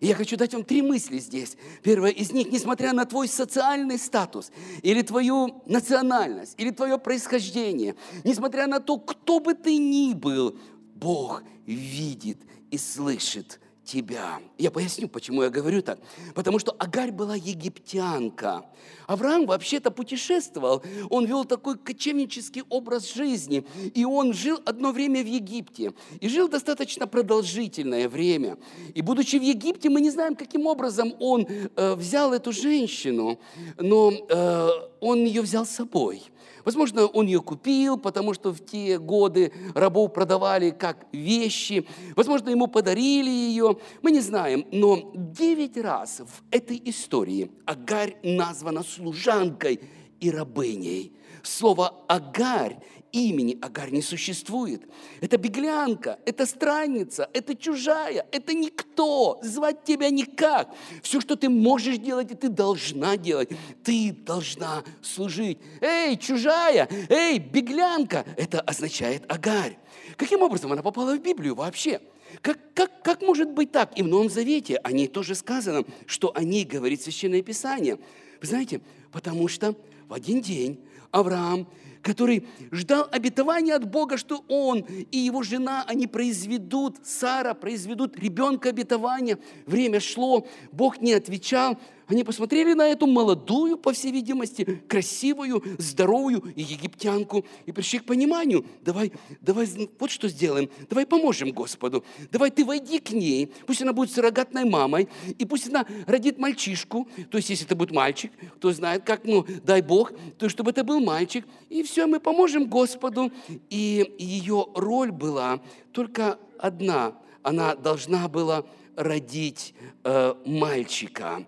[0.00, 1.56] И я хочу дать вам три мысли здесь.
[1.82, 4.50] Первое из них, несмотря на твой социальный статус,
[4.82, 10.58] или твою национальность, или твое происхождение, несмотря на то, кто бы ты ни был,
[10.94, 12.38] Бог видит
[12.70, 14.40] и слышит тебя.
[14.58, 15.98] Я поясню, почему я говорю так.
[16.34, 18.64] Потому что Агарь была египтянка.
[19.06, 20.82] Авраам вообще-то путешествовал.
[21.10, 23.64] Он вел такой кочевнический образ жизни.
[23.94, 25.92] И он жил одно время в Египте.
[26.20, 28.56] И жил достаточно продолжительное время.
[28.94, 33.38] И будучи в Египте, мы не знаем, каким образом он э, взял эту женщину.
[33.78, 34.68] Но э,
[35.04, 36.22] он ее взял с собой–
[36.64, 41.86] Возможно, он ее купил, потому что в те годы рабов продавали как вещи.
[42.16, 43.76] Возможно, ему подарили ее.
[44.02, 44.66] Мы не знаем.
[44.72, 49.80] Но девять раз в этой истории Агарь названа служанкой
[50.20, 51.12] и рабыней.
[51.42, 52.78] Слово «агарь»
[53.14, 54.82] имени Агарь не существует.
[55.20, 59.38] Это беглянка, это странница, это чужая, это никто.
[59.42, 60.74] Звать тебя никак.
[61.02, 63.50] Все, что ты можешь делать, и ты должна делать.
[63.84, 65.58] Ты должна служить.
[65.80, 68.24] Эй, чужая, эй, беглянка.
[68.36, 69.78] Это означает Агарь.
[70.16, 72.00] Каким образом она попала в Библию вообще?
[72.42, 73.96] Как, как, как может быть так?
[73.96, 77.96] И в Новом Завете о ней тоже сказано, что о ней говорит Священное Писание.
[78.40, 78.80] Вы знаете,
[79.12, 79.76] потому что
[80.08, 80.80] в один день
[81.12, 81.68] Авраам
[82.04, 88.68] который ждал обетования от Бога, что он и его жена, они произведут, Сара произведут ребенка
[88.68, 89.38] обетования.
[89.66, 96.52] Время шло, Бог не отвечал, они посмотрели на эту молодую, по всей видимости, красивую, здоровую
[96.56, 102.64] египтянку и пришли к пониманию, давай, давай вот что сделаем, давай поможем Господу, давай ты
[102.64, 107.50] войди к ней, пусть она будет суррогатной мамой, и пусть она родит мальчишку, то есть
[107.50, 111.46] если это будет мальчик, кто знает как, ну, дай Бог, то чтобы это был мальчик,
[111.68, 113.32] и все, мы поможем Господу.
[113.70, 115.60] И ее роль была
[115.92, 118.64] только одна, она должна была
[118.96, 121.44] родить э, мальчика.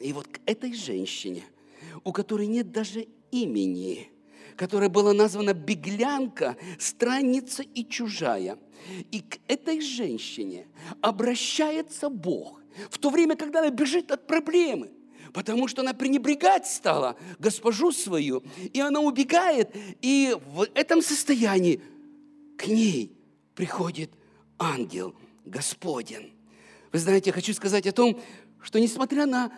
[0.00, 1.44] И вот к этой женщине,
[2.04, 4.10] у которой нет даже имени,
[4.56, 8.58] которая была названа беглянка, странница и чужая,
[9.10, 10.66] и к этой женщине
[11.00, 14.90] обращается Бог в то время, когда она бежит от проблемы,
[15.32, 19.70] потому что она пренебрегать стала госпожу свою, и она убегает,
[20.02, 21.80] и в этом состоянии
[22.56, 23.16] к ней
[23.54, 24.10] приходит
[24.58, 26.32] ангел Господень.
[26.92, 28.20] Вы знаете, я хочу сказать о том,
[28.62, 29.52] что несмотря на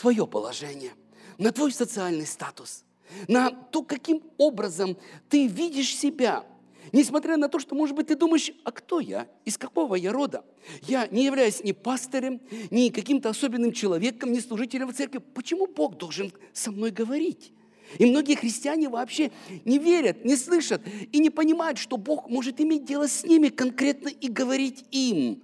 [0.00, 0.92] твое положение,
[1.36, 2.84] на твой социальный статус,
[3.28, 4.96] на то, каким образом
[5.28, 6.44] ты видишь себя.
[6.92, 9.28] Несмотря на то, что, может быть, ты думаешь, а кто я?
[9.44, 10.42] Из какого я рода?
[10.82, 15.18] Я не являюсь ни пастырем, ни каким-то особенным человеком, ни служителем в церкви.
[15.18, 17.52] Почему Бог должен со мной говорить?
[17.98, 19.30] И многие христиане вообще
[19.64, 20.80] не верят, не слышат
[21.12, 25.42] и не понимают, что Бог может иметь дело с ними конкретно и говорить им.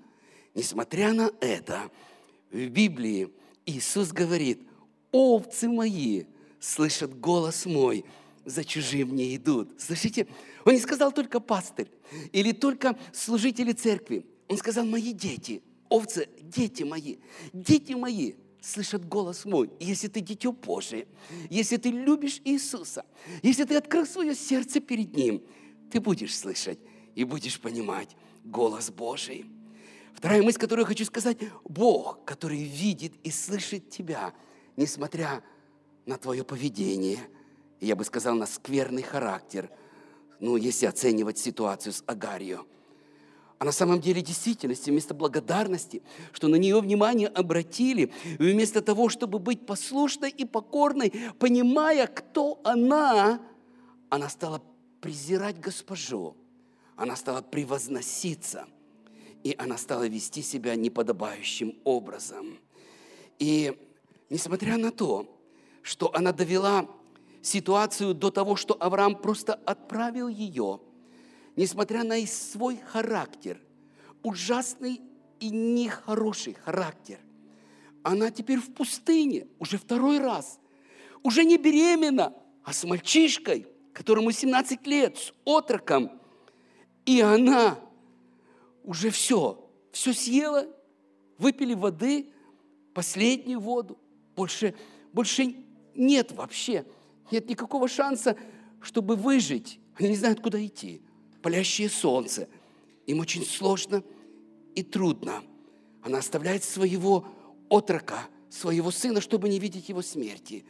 [0.54, 1.90] Несмотря на это,
[2.50, 3.28] в Библии
[3.66, 4.62] Иисус говорит,
[5.12, 6.24] овцы мои
[6.60, 8.04] слышат голос мой,
[8.44, 9.80] за чужим не идут.
[9.80, 10.28] Слышите?
[10.64, 11.90] Он не сказал только пастырь
[12.32, 14.24] или только служители церкви.
[14.48, 17.16] Он сказал, мои дети, овцы, дети мои,
[17.52, 19.70] дети мои слышат голос мой.
[19.80, 21.06] Если ты дитё Божие,
[21.50, 23.04] если ты любишь Иисуса,
[23.42, 25.42] если ты открыл свое сердце перед Ним,
[25.90, 26.78] ты будешь слышать
[27.16, 29.46] и будешь понимать голос Божий.
[30.16, 34.32] Вторая мысль, которую я хочу сказать, Бог, который видит и слышит тебя,
[34.74, 35.42] несмотря
[36.06, 37.18] на твое поведение,
[37.82, 39.70] я бы сказал, на скверный характер,
[40.40, 42.66] ну, если оценивать ситуацию с Агарью.
[43.58, 46.02] А на самом деле действительности, вместо благодарности,
[46.32, 53.38] что на нее внимание обратили, вместо того, чтобы быть послушной и покорной, понимая, кто она,
[54.08, 54.62] она стала
[55.02, 56.38] презирать госпожу,
[56.96, 58.66] она стала превозноситься–
[59.46, 62.58] и она стала вести себя неподобающим образом.
[63.38, 63.78] И
[64.28, 65.40] несмотря на то,
[65.82, 66.88] что она довела
[67.42, 70.80] ситуацию до того, что Авраам просто отправил ее,
[71.54, 73.60] несмотря на свой характер,
[74.24, 75.00] ужасный
[75.38, 77.20] и нехороший характер,
[78.02, 80.58] она теперь в пустыне уже второй раз,
[81.22, 86.10] уже не беременна, а с мальчишкой, которому 17 лет, с отроком.
[87.04, 87.78] И она
[88.86, 90.66] уже все, все съела,
[91.36, 92.32] выпили воды,
[92.94, 93.98] последнюю воду,
[94.34, 94.74] больше,
[95.12, 95.54] больше
[95.94, 96.86] нет вообще
[97.30, 98.36] нет никакого шанса,
[98.80, 99.80] чтобы выжить.
[99.96, 101.02] Они не знают, куда идти.
[101.42, 102.48] Палящее солнце.
[103.06, 104.02] Им очень сложно
[104.74, 105.42] и трудно.
[106.02, 107.26] Она оставляет своего
[107.68, 110.64] отрока, своего сына, чтобы не видеть его смерти.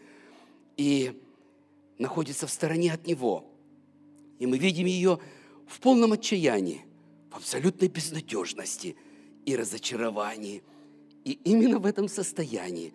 [0.76, 1.20] И
[1.98, 3.44] находится в стороне от него.
[4.38, 5.18] И мы видим ее
[5.66, 6.84] в полном отчаянии,
[7.36, 8.96] абсолютной безнадежности
[9.44, 10.62] и разочаровании.
[11.24, 12.92] И именно в этом состоянии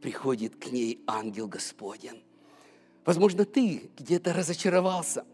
[0.00, 2.22] приходит к ней ангел Господень.
[3.04, 5.24] Возможно, ты где-то разочаровался.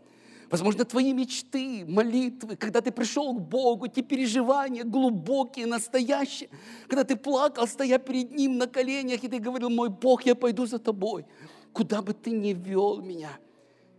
[0.51, 6.49] Возможно, твои мечты, молитвы, когда ты пришел к Богу, те переживания глубокие, настоящие,
[6.87, 10.67] когда ты плакал, стоя перед Ним на коленях, и ты говорил, мой Бог, я пойду
[10.67, 11.27] за тобой,
[11.73, 13.37] куда бы ты ни вел меня,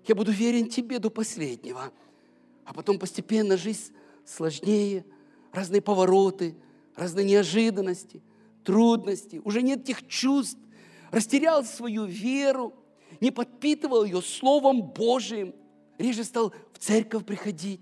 [0.08, 1.92] я буду верен Тебе до последнего.
[2.64, 3.94] А потом постепенно жизнь
[4.28, 5.06] сложнее,
[5.52, 6.56] разные повороты,
[6.96, 8.22] разные неожиданности,
[8.64, 10.60] трудности, уже нет тех чувств,
[11.12, 12.74] растерял свою веру,
[13.22, 15.56] не подпитывал ее Словом Божиим,
[15.98, 17.82] реже стал в церковь приходить,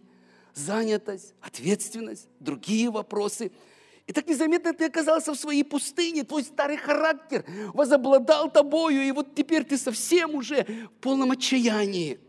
[0.53, 3.51] занятость, ответственность, другие вопросы.
[4.08, 9.34] И так незаметно ты оказался в своей пустыне, твой старый характер возобладал тобою, и вот
[9.34, 12.19] теперь ты совсем уже в полном отчаянии.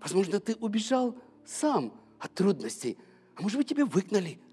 [0.00, 2.96] Возможно, ты убежал сам от трудностей,
[3.36, 4.38] а может быть, тебя выгнали–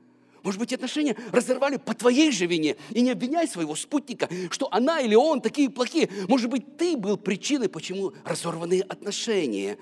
[0.43, 2.76] может быть, отношения разорвали по твоей же вине.
[2.91, 6.10] И не обвиняй своего спутника, что она или он такие плохие.
[6.28, 9.78] Может быть, ты был причиной, почему разорваны отношения.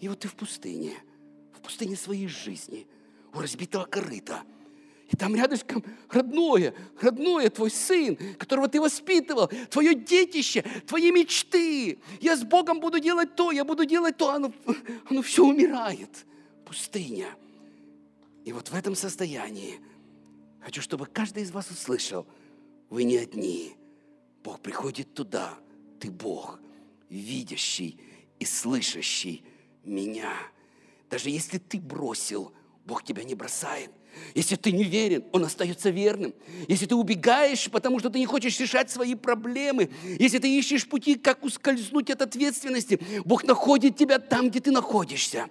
[0.00, 0.92] И вот ты в пустыне,
[1.52, 2.86] в пустыне своей жизни,
[3.34, 4.42] у разбитого корыта.
[5.10, 11.98] И там рядышком родное, родное твой сын, которого ты воспитывал, твое детище, твои мечты.
[12.20, 14.52] Я с Богом буду делать то, я буду делать то, оно,
[15.10, 16.24] оно все умирает.
[16.64, 17.26] Пустыня–
[18.44, 19.80] и вот в этом состоянии
[20.60, 22.26] хочу, чтобы каждый из вас услышал,
[22.90, 23.74] вы не одни.
[24.42, 25.54] Бог приходит туда,
[26.00, 26.58] ты Бог,
[27.08, 28.00] видящий
[28.40, 29.44] и слышащий
[29.84, 30.32] меня.
[31.08, 32.52] Даже если ты бросил,
[32.84, 33.90] Бог тебя не бросает.
[34.34, 36.34] Если ты не верен, Он остается верным.
[36.68, 41.14] Если ты убегаешь, потому что ты не хочешь решать свои проблемы, если ты ищешь пути,
[41.14, 45.48] как ускользнуть от ответственности, Бог находит тебя там, где ты находишься,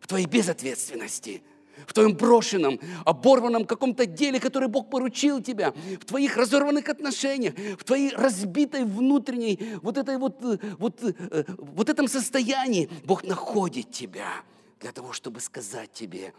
[0.00, 1.42] в твоей безответственности–
[1.86, 7.84] в твоем брошенном, оборванном каком-то деле, которое Бог поручил тебя, в твоих разорванных отношениях, в
[7.84, 14.42] твоей разбитой внутренней, вот, этой вот, э, вот, э, вот этом состоянии Бог находит тебя
[14.80, 16.32] для того, чтобы сказать тебе,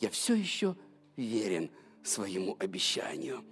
[0.00, 0.76] я все еще
[1.16, 1.70] верен
[2.02, 3.44] своему обещанию.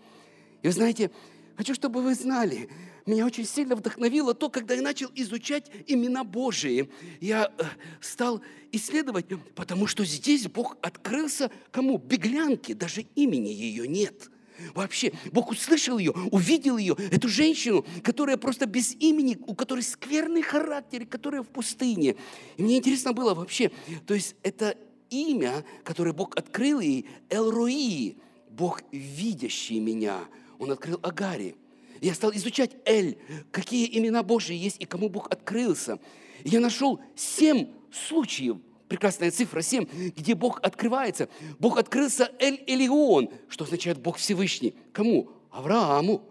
[0.63, 1.11] И вы знаете,
[1.57, 2.69] хочу, чтобы вы знали,
[3.07, 6.91] меня очень сильно вдохновило то, когда я начал изучать имена Божии.
[7.21, 7.65] Я э,
[8.01, 8.41] стал
[8.73, 11.99] исследовать, потому что здесь Бог открылся кому?
[11.99, 14.31] Беглянке, даже имени ее нет.
[14.75, 20.43] Вообще, Бог услышал ее, увидел ее, эту женщину, которая просто без имени, у которой скверный
[20.43, 22.17] характер, которая в пустыне.
[22.57, 23.71] И мне интересно было вообще,
[24.07, 24.77] то есть это
[25.11, 28.17] имя, которое Бог открыл ей, Элрои,
[28.49, 30.21] Бог, видящий меня.
[30.59, 31.57] Он открыл Агари.
[32.01, 33.19] Я стал изучать Эль,
[33.51, 35.99] какие имена Божьи есть и кому Бог открылся.
[36.43, 39.87] И я нашел семь случаев, прекрасная цифра 7,
[40.17, 41.29] где Бог открывается.
[41.59, 44.75] Бог открылся Эль Элион, что означает Бог Всевышний.
[44.93, 45.31] Кому?
[45.51, 46.23] Аврааму.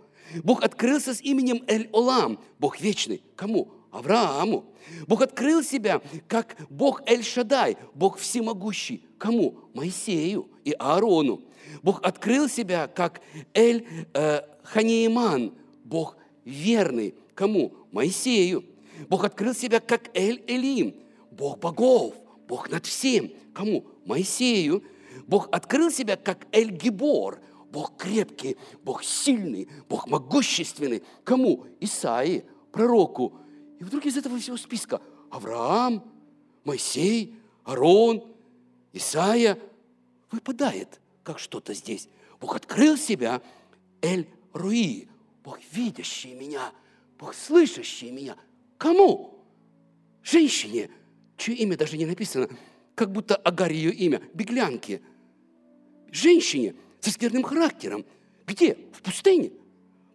[0.43, 3.23] Бог открылся с именем Эль Олам, Бог вечный.
[3.35, 3.71] Кому?
[3.91, 4.65] Аврааму.
[5.07, 9.05] Бог открыл себя как Бог Эль Шадай, Бог всемогущий.
[9.17, 9.59] Кому?
[9.73, 11.41] Моисею и Аарону.
[11.81, 13.21] Бог открыл себя как
[13.53, 17.15] Эль э, Ханеиман, Бог верный.
[17.35, 17.73] Кому?
[17.91, 18.63] Моисею.
[19.09, 20.95] Бог открыл себя как Эль-Элим,
[21.31, 22.15] Бог богов,
[22.47, 23.31] Бог над всем.
[23.53, 23.85] Кому?
[24.05, 24.83] Моисею.
[25.27, 27.39] Бог открыл себя как Эль-Гибор,
[27.71, 31.03] Бог крепкий, Бог сильный, Бог могущественный.
[31.23, 31.65] Кому?
[31.79, 33.33] Исаии, пророку.
[33.79, 36.03] И вдруг из этого всего списка Авраам,
[36.63, 38.23] Моисей, Арон,
[38.91, 39.57] Исаия
[40.31, 42.09] выпадает, как что-то здесь.
[42.39, 43.41] Бог открыл себя
[44.01, 45.07] Эль-Руи,
[45.43, 46.71] Бог видящий меня,
[47.17, 48.35] Бог слышащий меня.
[48.77, 49.39] Кому?
[50.23, 50.89] Женщине,
[51.37, 52.49] чье имя даже не написано,
[52.95, 55.01] как будто Агарь ее имя, беглянке.
[56.11, 58.05] Женщине со скверным характером.
[58.45, 58.77] Где?
[58.93, 59.51] В пустыне.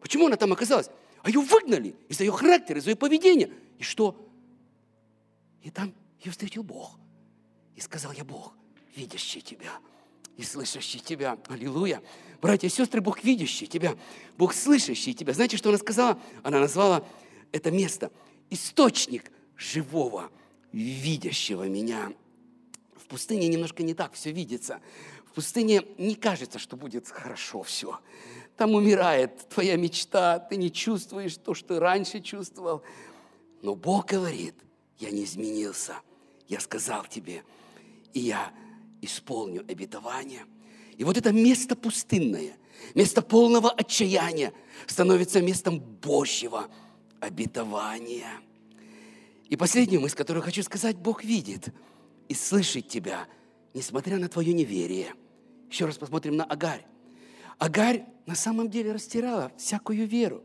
[0.01, 0.91] Почему она там оказалась?
[1.23, 3.51] А ее выгнали из-за ее характера, из-за ее поведения.
[3.79, 4.17] И что?
[5.63, 6.99] И там ее встретил Бог.
[7.75, 8.55] И сказал я, Бог,
[8.95, 9.73] видящий тебя
[10.39, 11.37] и слышащий тебя.
[11.49, 12.01] Аллилуйя.
[12.41, 13.97] Братья и сестры, Бог видящий тебя,
[14.39, 15.35] Бог слышащий тебя.
[15.35, 16.19] Знаете, что она сказала?
[16.45, 17.05] Она назвала
[17.53, 18.11] это место
[18.49, 20.31] источник живого,
[20.73, 22.13] видящего меня.
[22.97, 24.81] В пустыне немножко не так все видится.
[25.27, 27.99] В пустыне не кажется, что будет хорошо все.
[28.57, 32.83] Там умирает твоя мечта, ты не чувствуешь то, что раньше чувствовал.
[33.63, 34.55] Но Бог говорит,
[34.99, 35.97] я не изменился.
[36.47, 37.43] Я сказал тебе,
[38.15, 38.53] и я
[39.03, 40.45] исполню обетование.
[40.97, 42.57] И вот это место пустынное,
[42.95, 44.53] место полного отчаяния
[44.87, 46.69] становится местом Божьего
[47.21, 48.41] обетования.
[49.49, 51.69] И последнюю мысль, которую хочу сказать, Бог видит
[52.29, 53.27] и слышит тебя,
[53.75, 55.15] несмотря на твое неверие.
[55.71, 56.85] Еще раз посмотрим на Агарь.
[57.59, 60.45] Агарь на самом деле растирала всякую веру.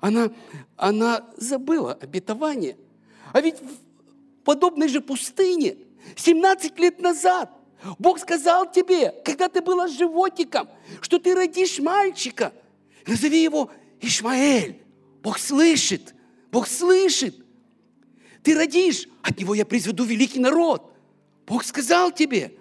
[0.00, 0.30] Она,
[0.76, 2.76] она забыла обетование.
[3.32, 5.76] А ведь в подобной же пустыне
[6.16, 7.50] 17 лет назад
[7.98, 10.68] Бог сказал тебе, когда ты была животиком,
[11.00, 12.52] что ты родишь мальчика.
[13.06, 13.70] Назови его
[14.00, 14.82] Ишмаэль.
[15.22, 16.14] Бог слышит.
[16.50, 17.36] Бог слышит.
[18.42, 20.92] Ты родишь, от него я произведу великий народ.
[21.46, 22.56] Бог сказал тебе.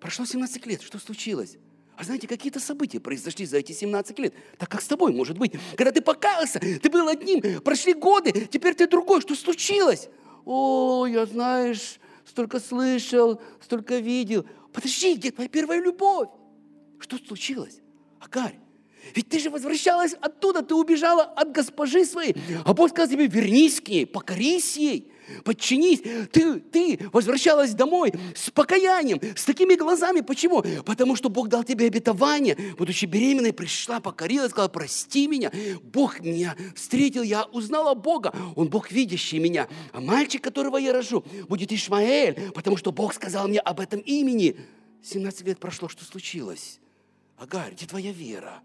[0.00, 1.56] Прошло 17 лет, что случилось?
[1.96, 4.34] А знаете, какие-то события произошли за эти 17 лет.
[4.58, 5.52] Так как с тобой, может быть.
[5.76, 9.20] Когда ты покаялся, ты был одним, прошли годы, теперь ты другой.
[9.20, 10.08] Что случилось?
[10.44, 14.46] О, я, знаешь, столько слышал, столько видел.
[14.72, 16.28] Подожди, где твоя первая любовь?
[16.98, 17.80] Что случилось?
[18.20, 18.58] Агарь,
[19.14, 22.34] ведь ты же возвращалась оттуда, ты убежала от госпожи своей.
[22.64, 25.12] А Бог сказал тебе, вернись к ней, покорись ей,
[25.44, 26.00] подчинись.
[26.30, 30.20] Ты, ты возвращалась домой с покаянием, с такими глазами.
[30.20, 30.62] Почему?
[30.84, 32.56] Потому что Бог дал тебе обетование.
[32.78, 35.50] Будучи беременной, пришла, покорилась, сказала, прости меня.
[35.82, 38.34] Бог меня встретил, я узнала Бога.
[38.56, 39.68] Он Бог, видящий меня.
[39.92, 44.56] А мальчик, которого я рожу, будет Ишмаэль, потому что Бог сказал мне об этом имени.
[45.02, 46.80] 17 лет прошло, что случилось?
[47.36, 48.62] Агарь, где твоя вера?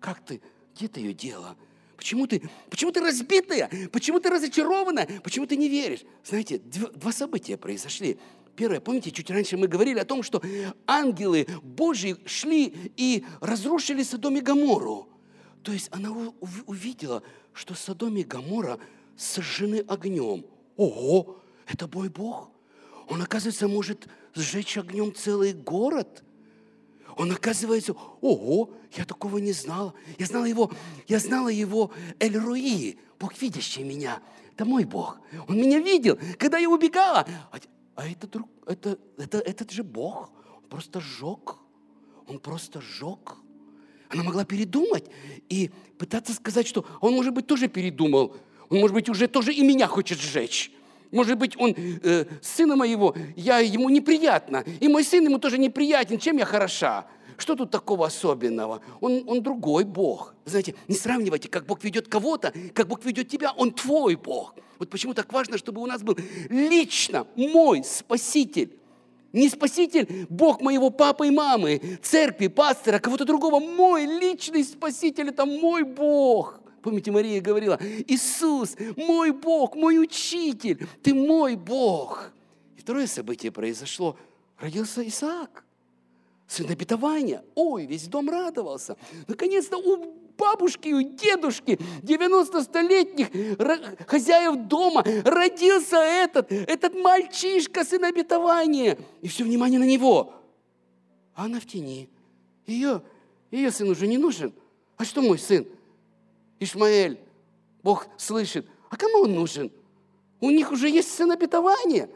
[0.00, 0.40] Как ты?
[0.74, 1.56] Где ты ее дела?
[1.96, 3.70] Почему ты, почему ты разбитая?
[3.90, 5.08] Почему ты разочарованная?
[5.22, 6.00] Почему ты не веришь?
[6.24, 8.18] Знаете, два события произошли.
[8.54, 10.42] Первое, помните, чуть раньше мы говорили о том, что
[10.86, 15.08] ангелы Божьи шли и разрушили Содом и Гамору.
[15.62, 16.10] То есть она
[16.66, 17.22] увидела,
[17.52, 18.78] что Содом и Гамора
[19.16, 20.46] сожжены огнем.
[20.76, 22.50] Ого, это мой Бог.
[23.08, 26.24] Он, оказывается, может сжечь огнем целый город.
[27.16, 29.94] Он оказывается, ого, я такого не знала.
[30.18, 30.70] Я знала его,
[31.08, 31.90] я знала его
[32.20, 34.20] Эль-Руи, Бог, видящий меня.
[34.52, 35.18] Это мой Бог.
[35.48, 37.26] Он меня видел, когда я убегала.
[37.50, 37.58] А,
[37.94, 41.56] а это, друг, это, это, этот же Бог, он просто сжег.
[42.28, 43.36] Он просто сжег.
[44.10, 45.06] Она могла передумать
[45.48, 48.36] и пытаться сказать, что он, может быть, тоже передумал.
[48.68, 50.70] Он, может быть, уже тоже и меня хочет сжечь.
[51.12, 56.18] Может быть, он, э, сына моего, я ему неприятно, и мой сын ему тоже неприятен,
[56.18, 57.06] чем я хороша?
[57.38, 58.80] Что тут такого особенного?
[59.00, 60.34] Он, он другой Бог.
[60.46, 64.54] Знаете, не сравнивайте, как Бог ведет кого-то, как Бог ведет тебя, Он твой Бог.
[64.78, 66.16] Вот почему так важно, чтобы у нас был
[66.48, 68.78] лично мой Спаситель.
[69.32, 73.60] Не Спаситель, Бог моего папы и мамы, церкви, пастора, кого-то другого.
[73.60, 76.60] Мой личный Спаситель– это мой Бог.
[76.86, 82.30] Помните, Мария говорила, Иисус, мой Бог, мой учитель, ты мой Бог.
[82.76, 84.16] И второе событие произошло.
[84.56, 85.64] Родился Исаак,
[86.46, 87.42] сын обетования.
[87.56, 88.96] Ой, весь дом радовался.
[89.26, 98.96] Наконец-то у бабушки, у дедушки, 90-столетних хозяев дома родился этот, этот мальчишка, сын обетования.
[99.22, 100.34] И все внимание на него.
[101.34, 102.08] А она в тени.
[102.64, 103.02] Ее,
[103.50, 104.54] ее сын уже не нужен.
[104.96, 105.66] А что мой сын?
[106.58, 107.20] Ишмаэль,
[107.82, 108.66] Бог слышит.
[108.90, 109.70] А кому он нужен?
[110.40, 112.10] У них уже есть сын обетования.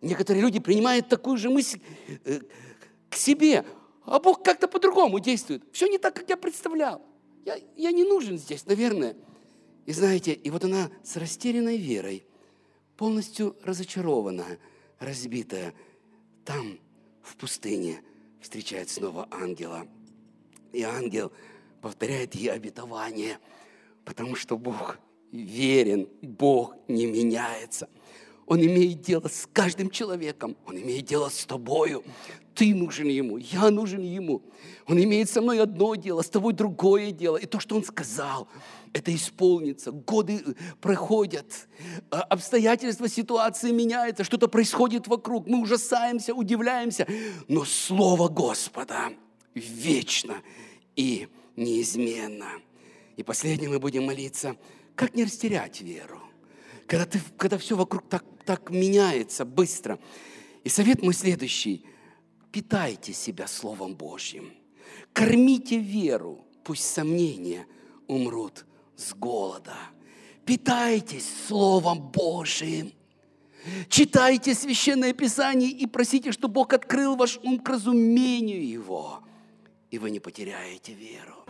[0.00, 1.80] Некоторые люди принимают такую же мысль
[2.24, 2.40] э,
[3.08, 3.64] к себе,
[4.04, 5.62] а Бог как-то по-другому действует.
[5.72, 7.02] Все не так, как я представлял.
[7.44, 9.16] Я, я не нужен здесь, наверное.
[9.86, 12.24] И знаете, и вот она с растерянной верой,
[12.96, 14.58] полностью разочарованная,
[14.98, 15.74] разбитая,
[16.44, 16.78] там,
[17.22, 18.02] в пустыне,
[18.40, 19.86] встречает снова ангела.
[20.72, 21.32] И ангел
[21.80, 23.38] повторяет ей обетование–
[24.10, 24.98] Потому что Бог
[25.30, 27.88] верен, Бог не меняется.
[28.44, 30.56] Он имеет дело с каждым человеком.
[30.66, 32.02] Он имеет дело с тобою.
[32.56, 34.42] Ты нужен ему, я нужен ему.
[34.88, 37.36] Он имеет со мной одно дело, с тобой другое дело.
[37.36, 38.48] И то, что он сказал,
[38.92, 39.92] это исполнится.
[39.92, 41.68] Годы проходят,
[42.10, 45.46] а, обстоятельства, ситуации меняются, что-то происходит вокруг.
[45.46, 47.06] Мы ужасаемся, удивляемся.
[47.46, 49.12] Но Слово Господа
[49.54, 50.42] вечно
[50.96, 52.48] и неизменно.
[53.16, 54.56] И последнее мы будем молиться,
[54.94, 56.20] как не растерять веру,
[56.86, 59.98] когда, ты, когда все вокруг так, так меняется быстро.
[60.64, 61.86] И совет мой следующий.
[62.52, 64.52] Питайте себя Словом Божьим.
[65.12, 67.66] Кормите веру, пусть сомнения
[68.06, 69.76] умрут с голода.
[70.44, 72.92] Питайтесь Словом Божьим.
[73.88, 79.20] Читайте Священное Писание и просите, чтобы Бог открыл ваш ум к разумению Его,
[79.90, 81.39] и вы не потеряете веру.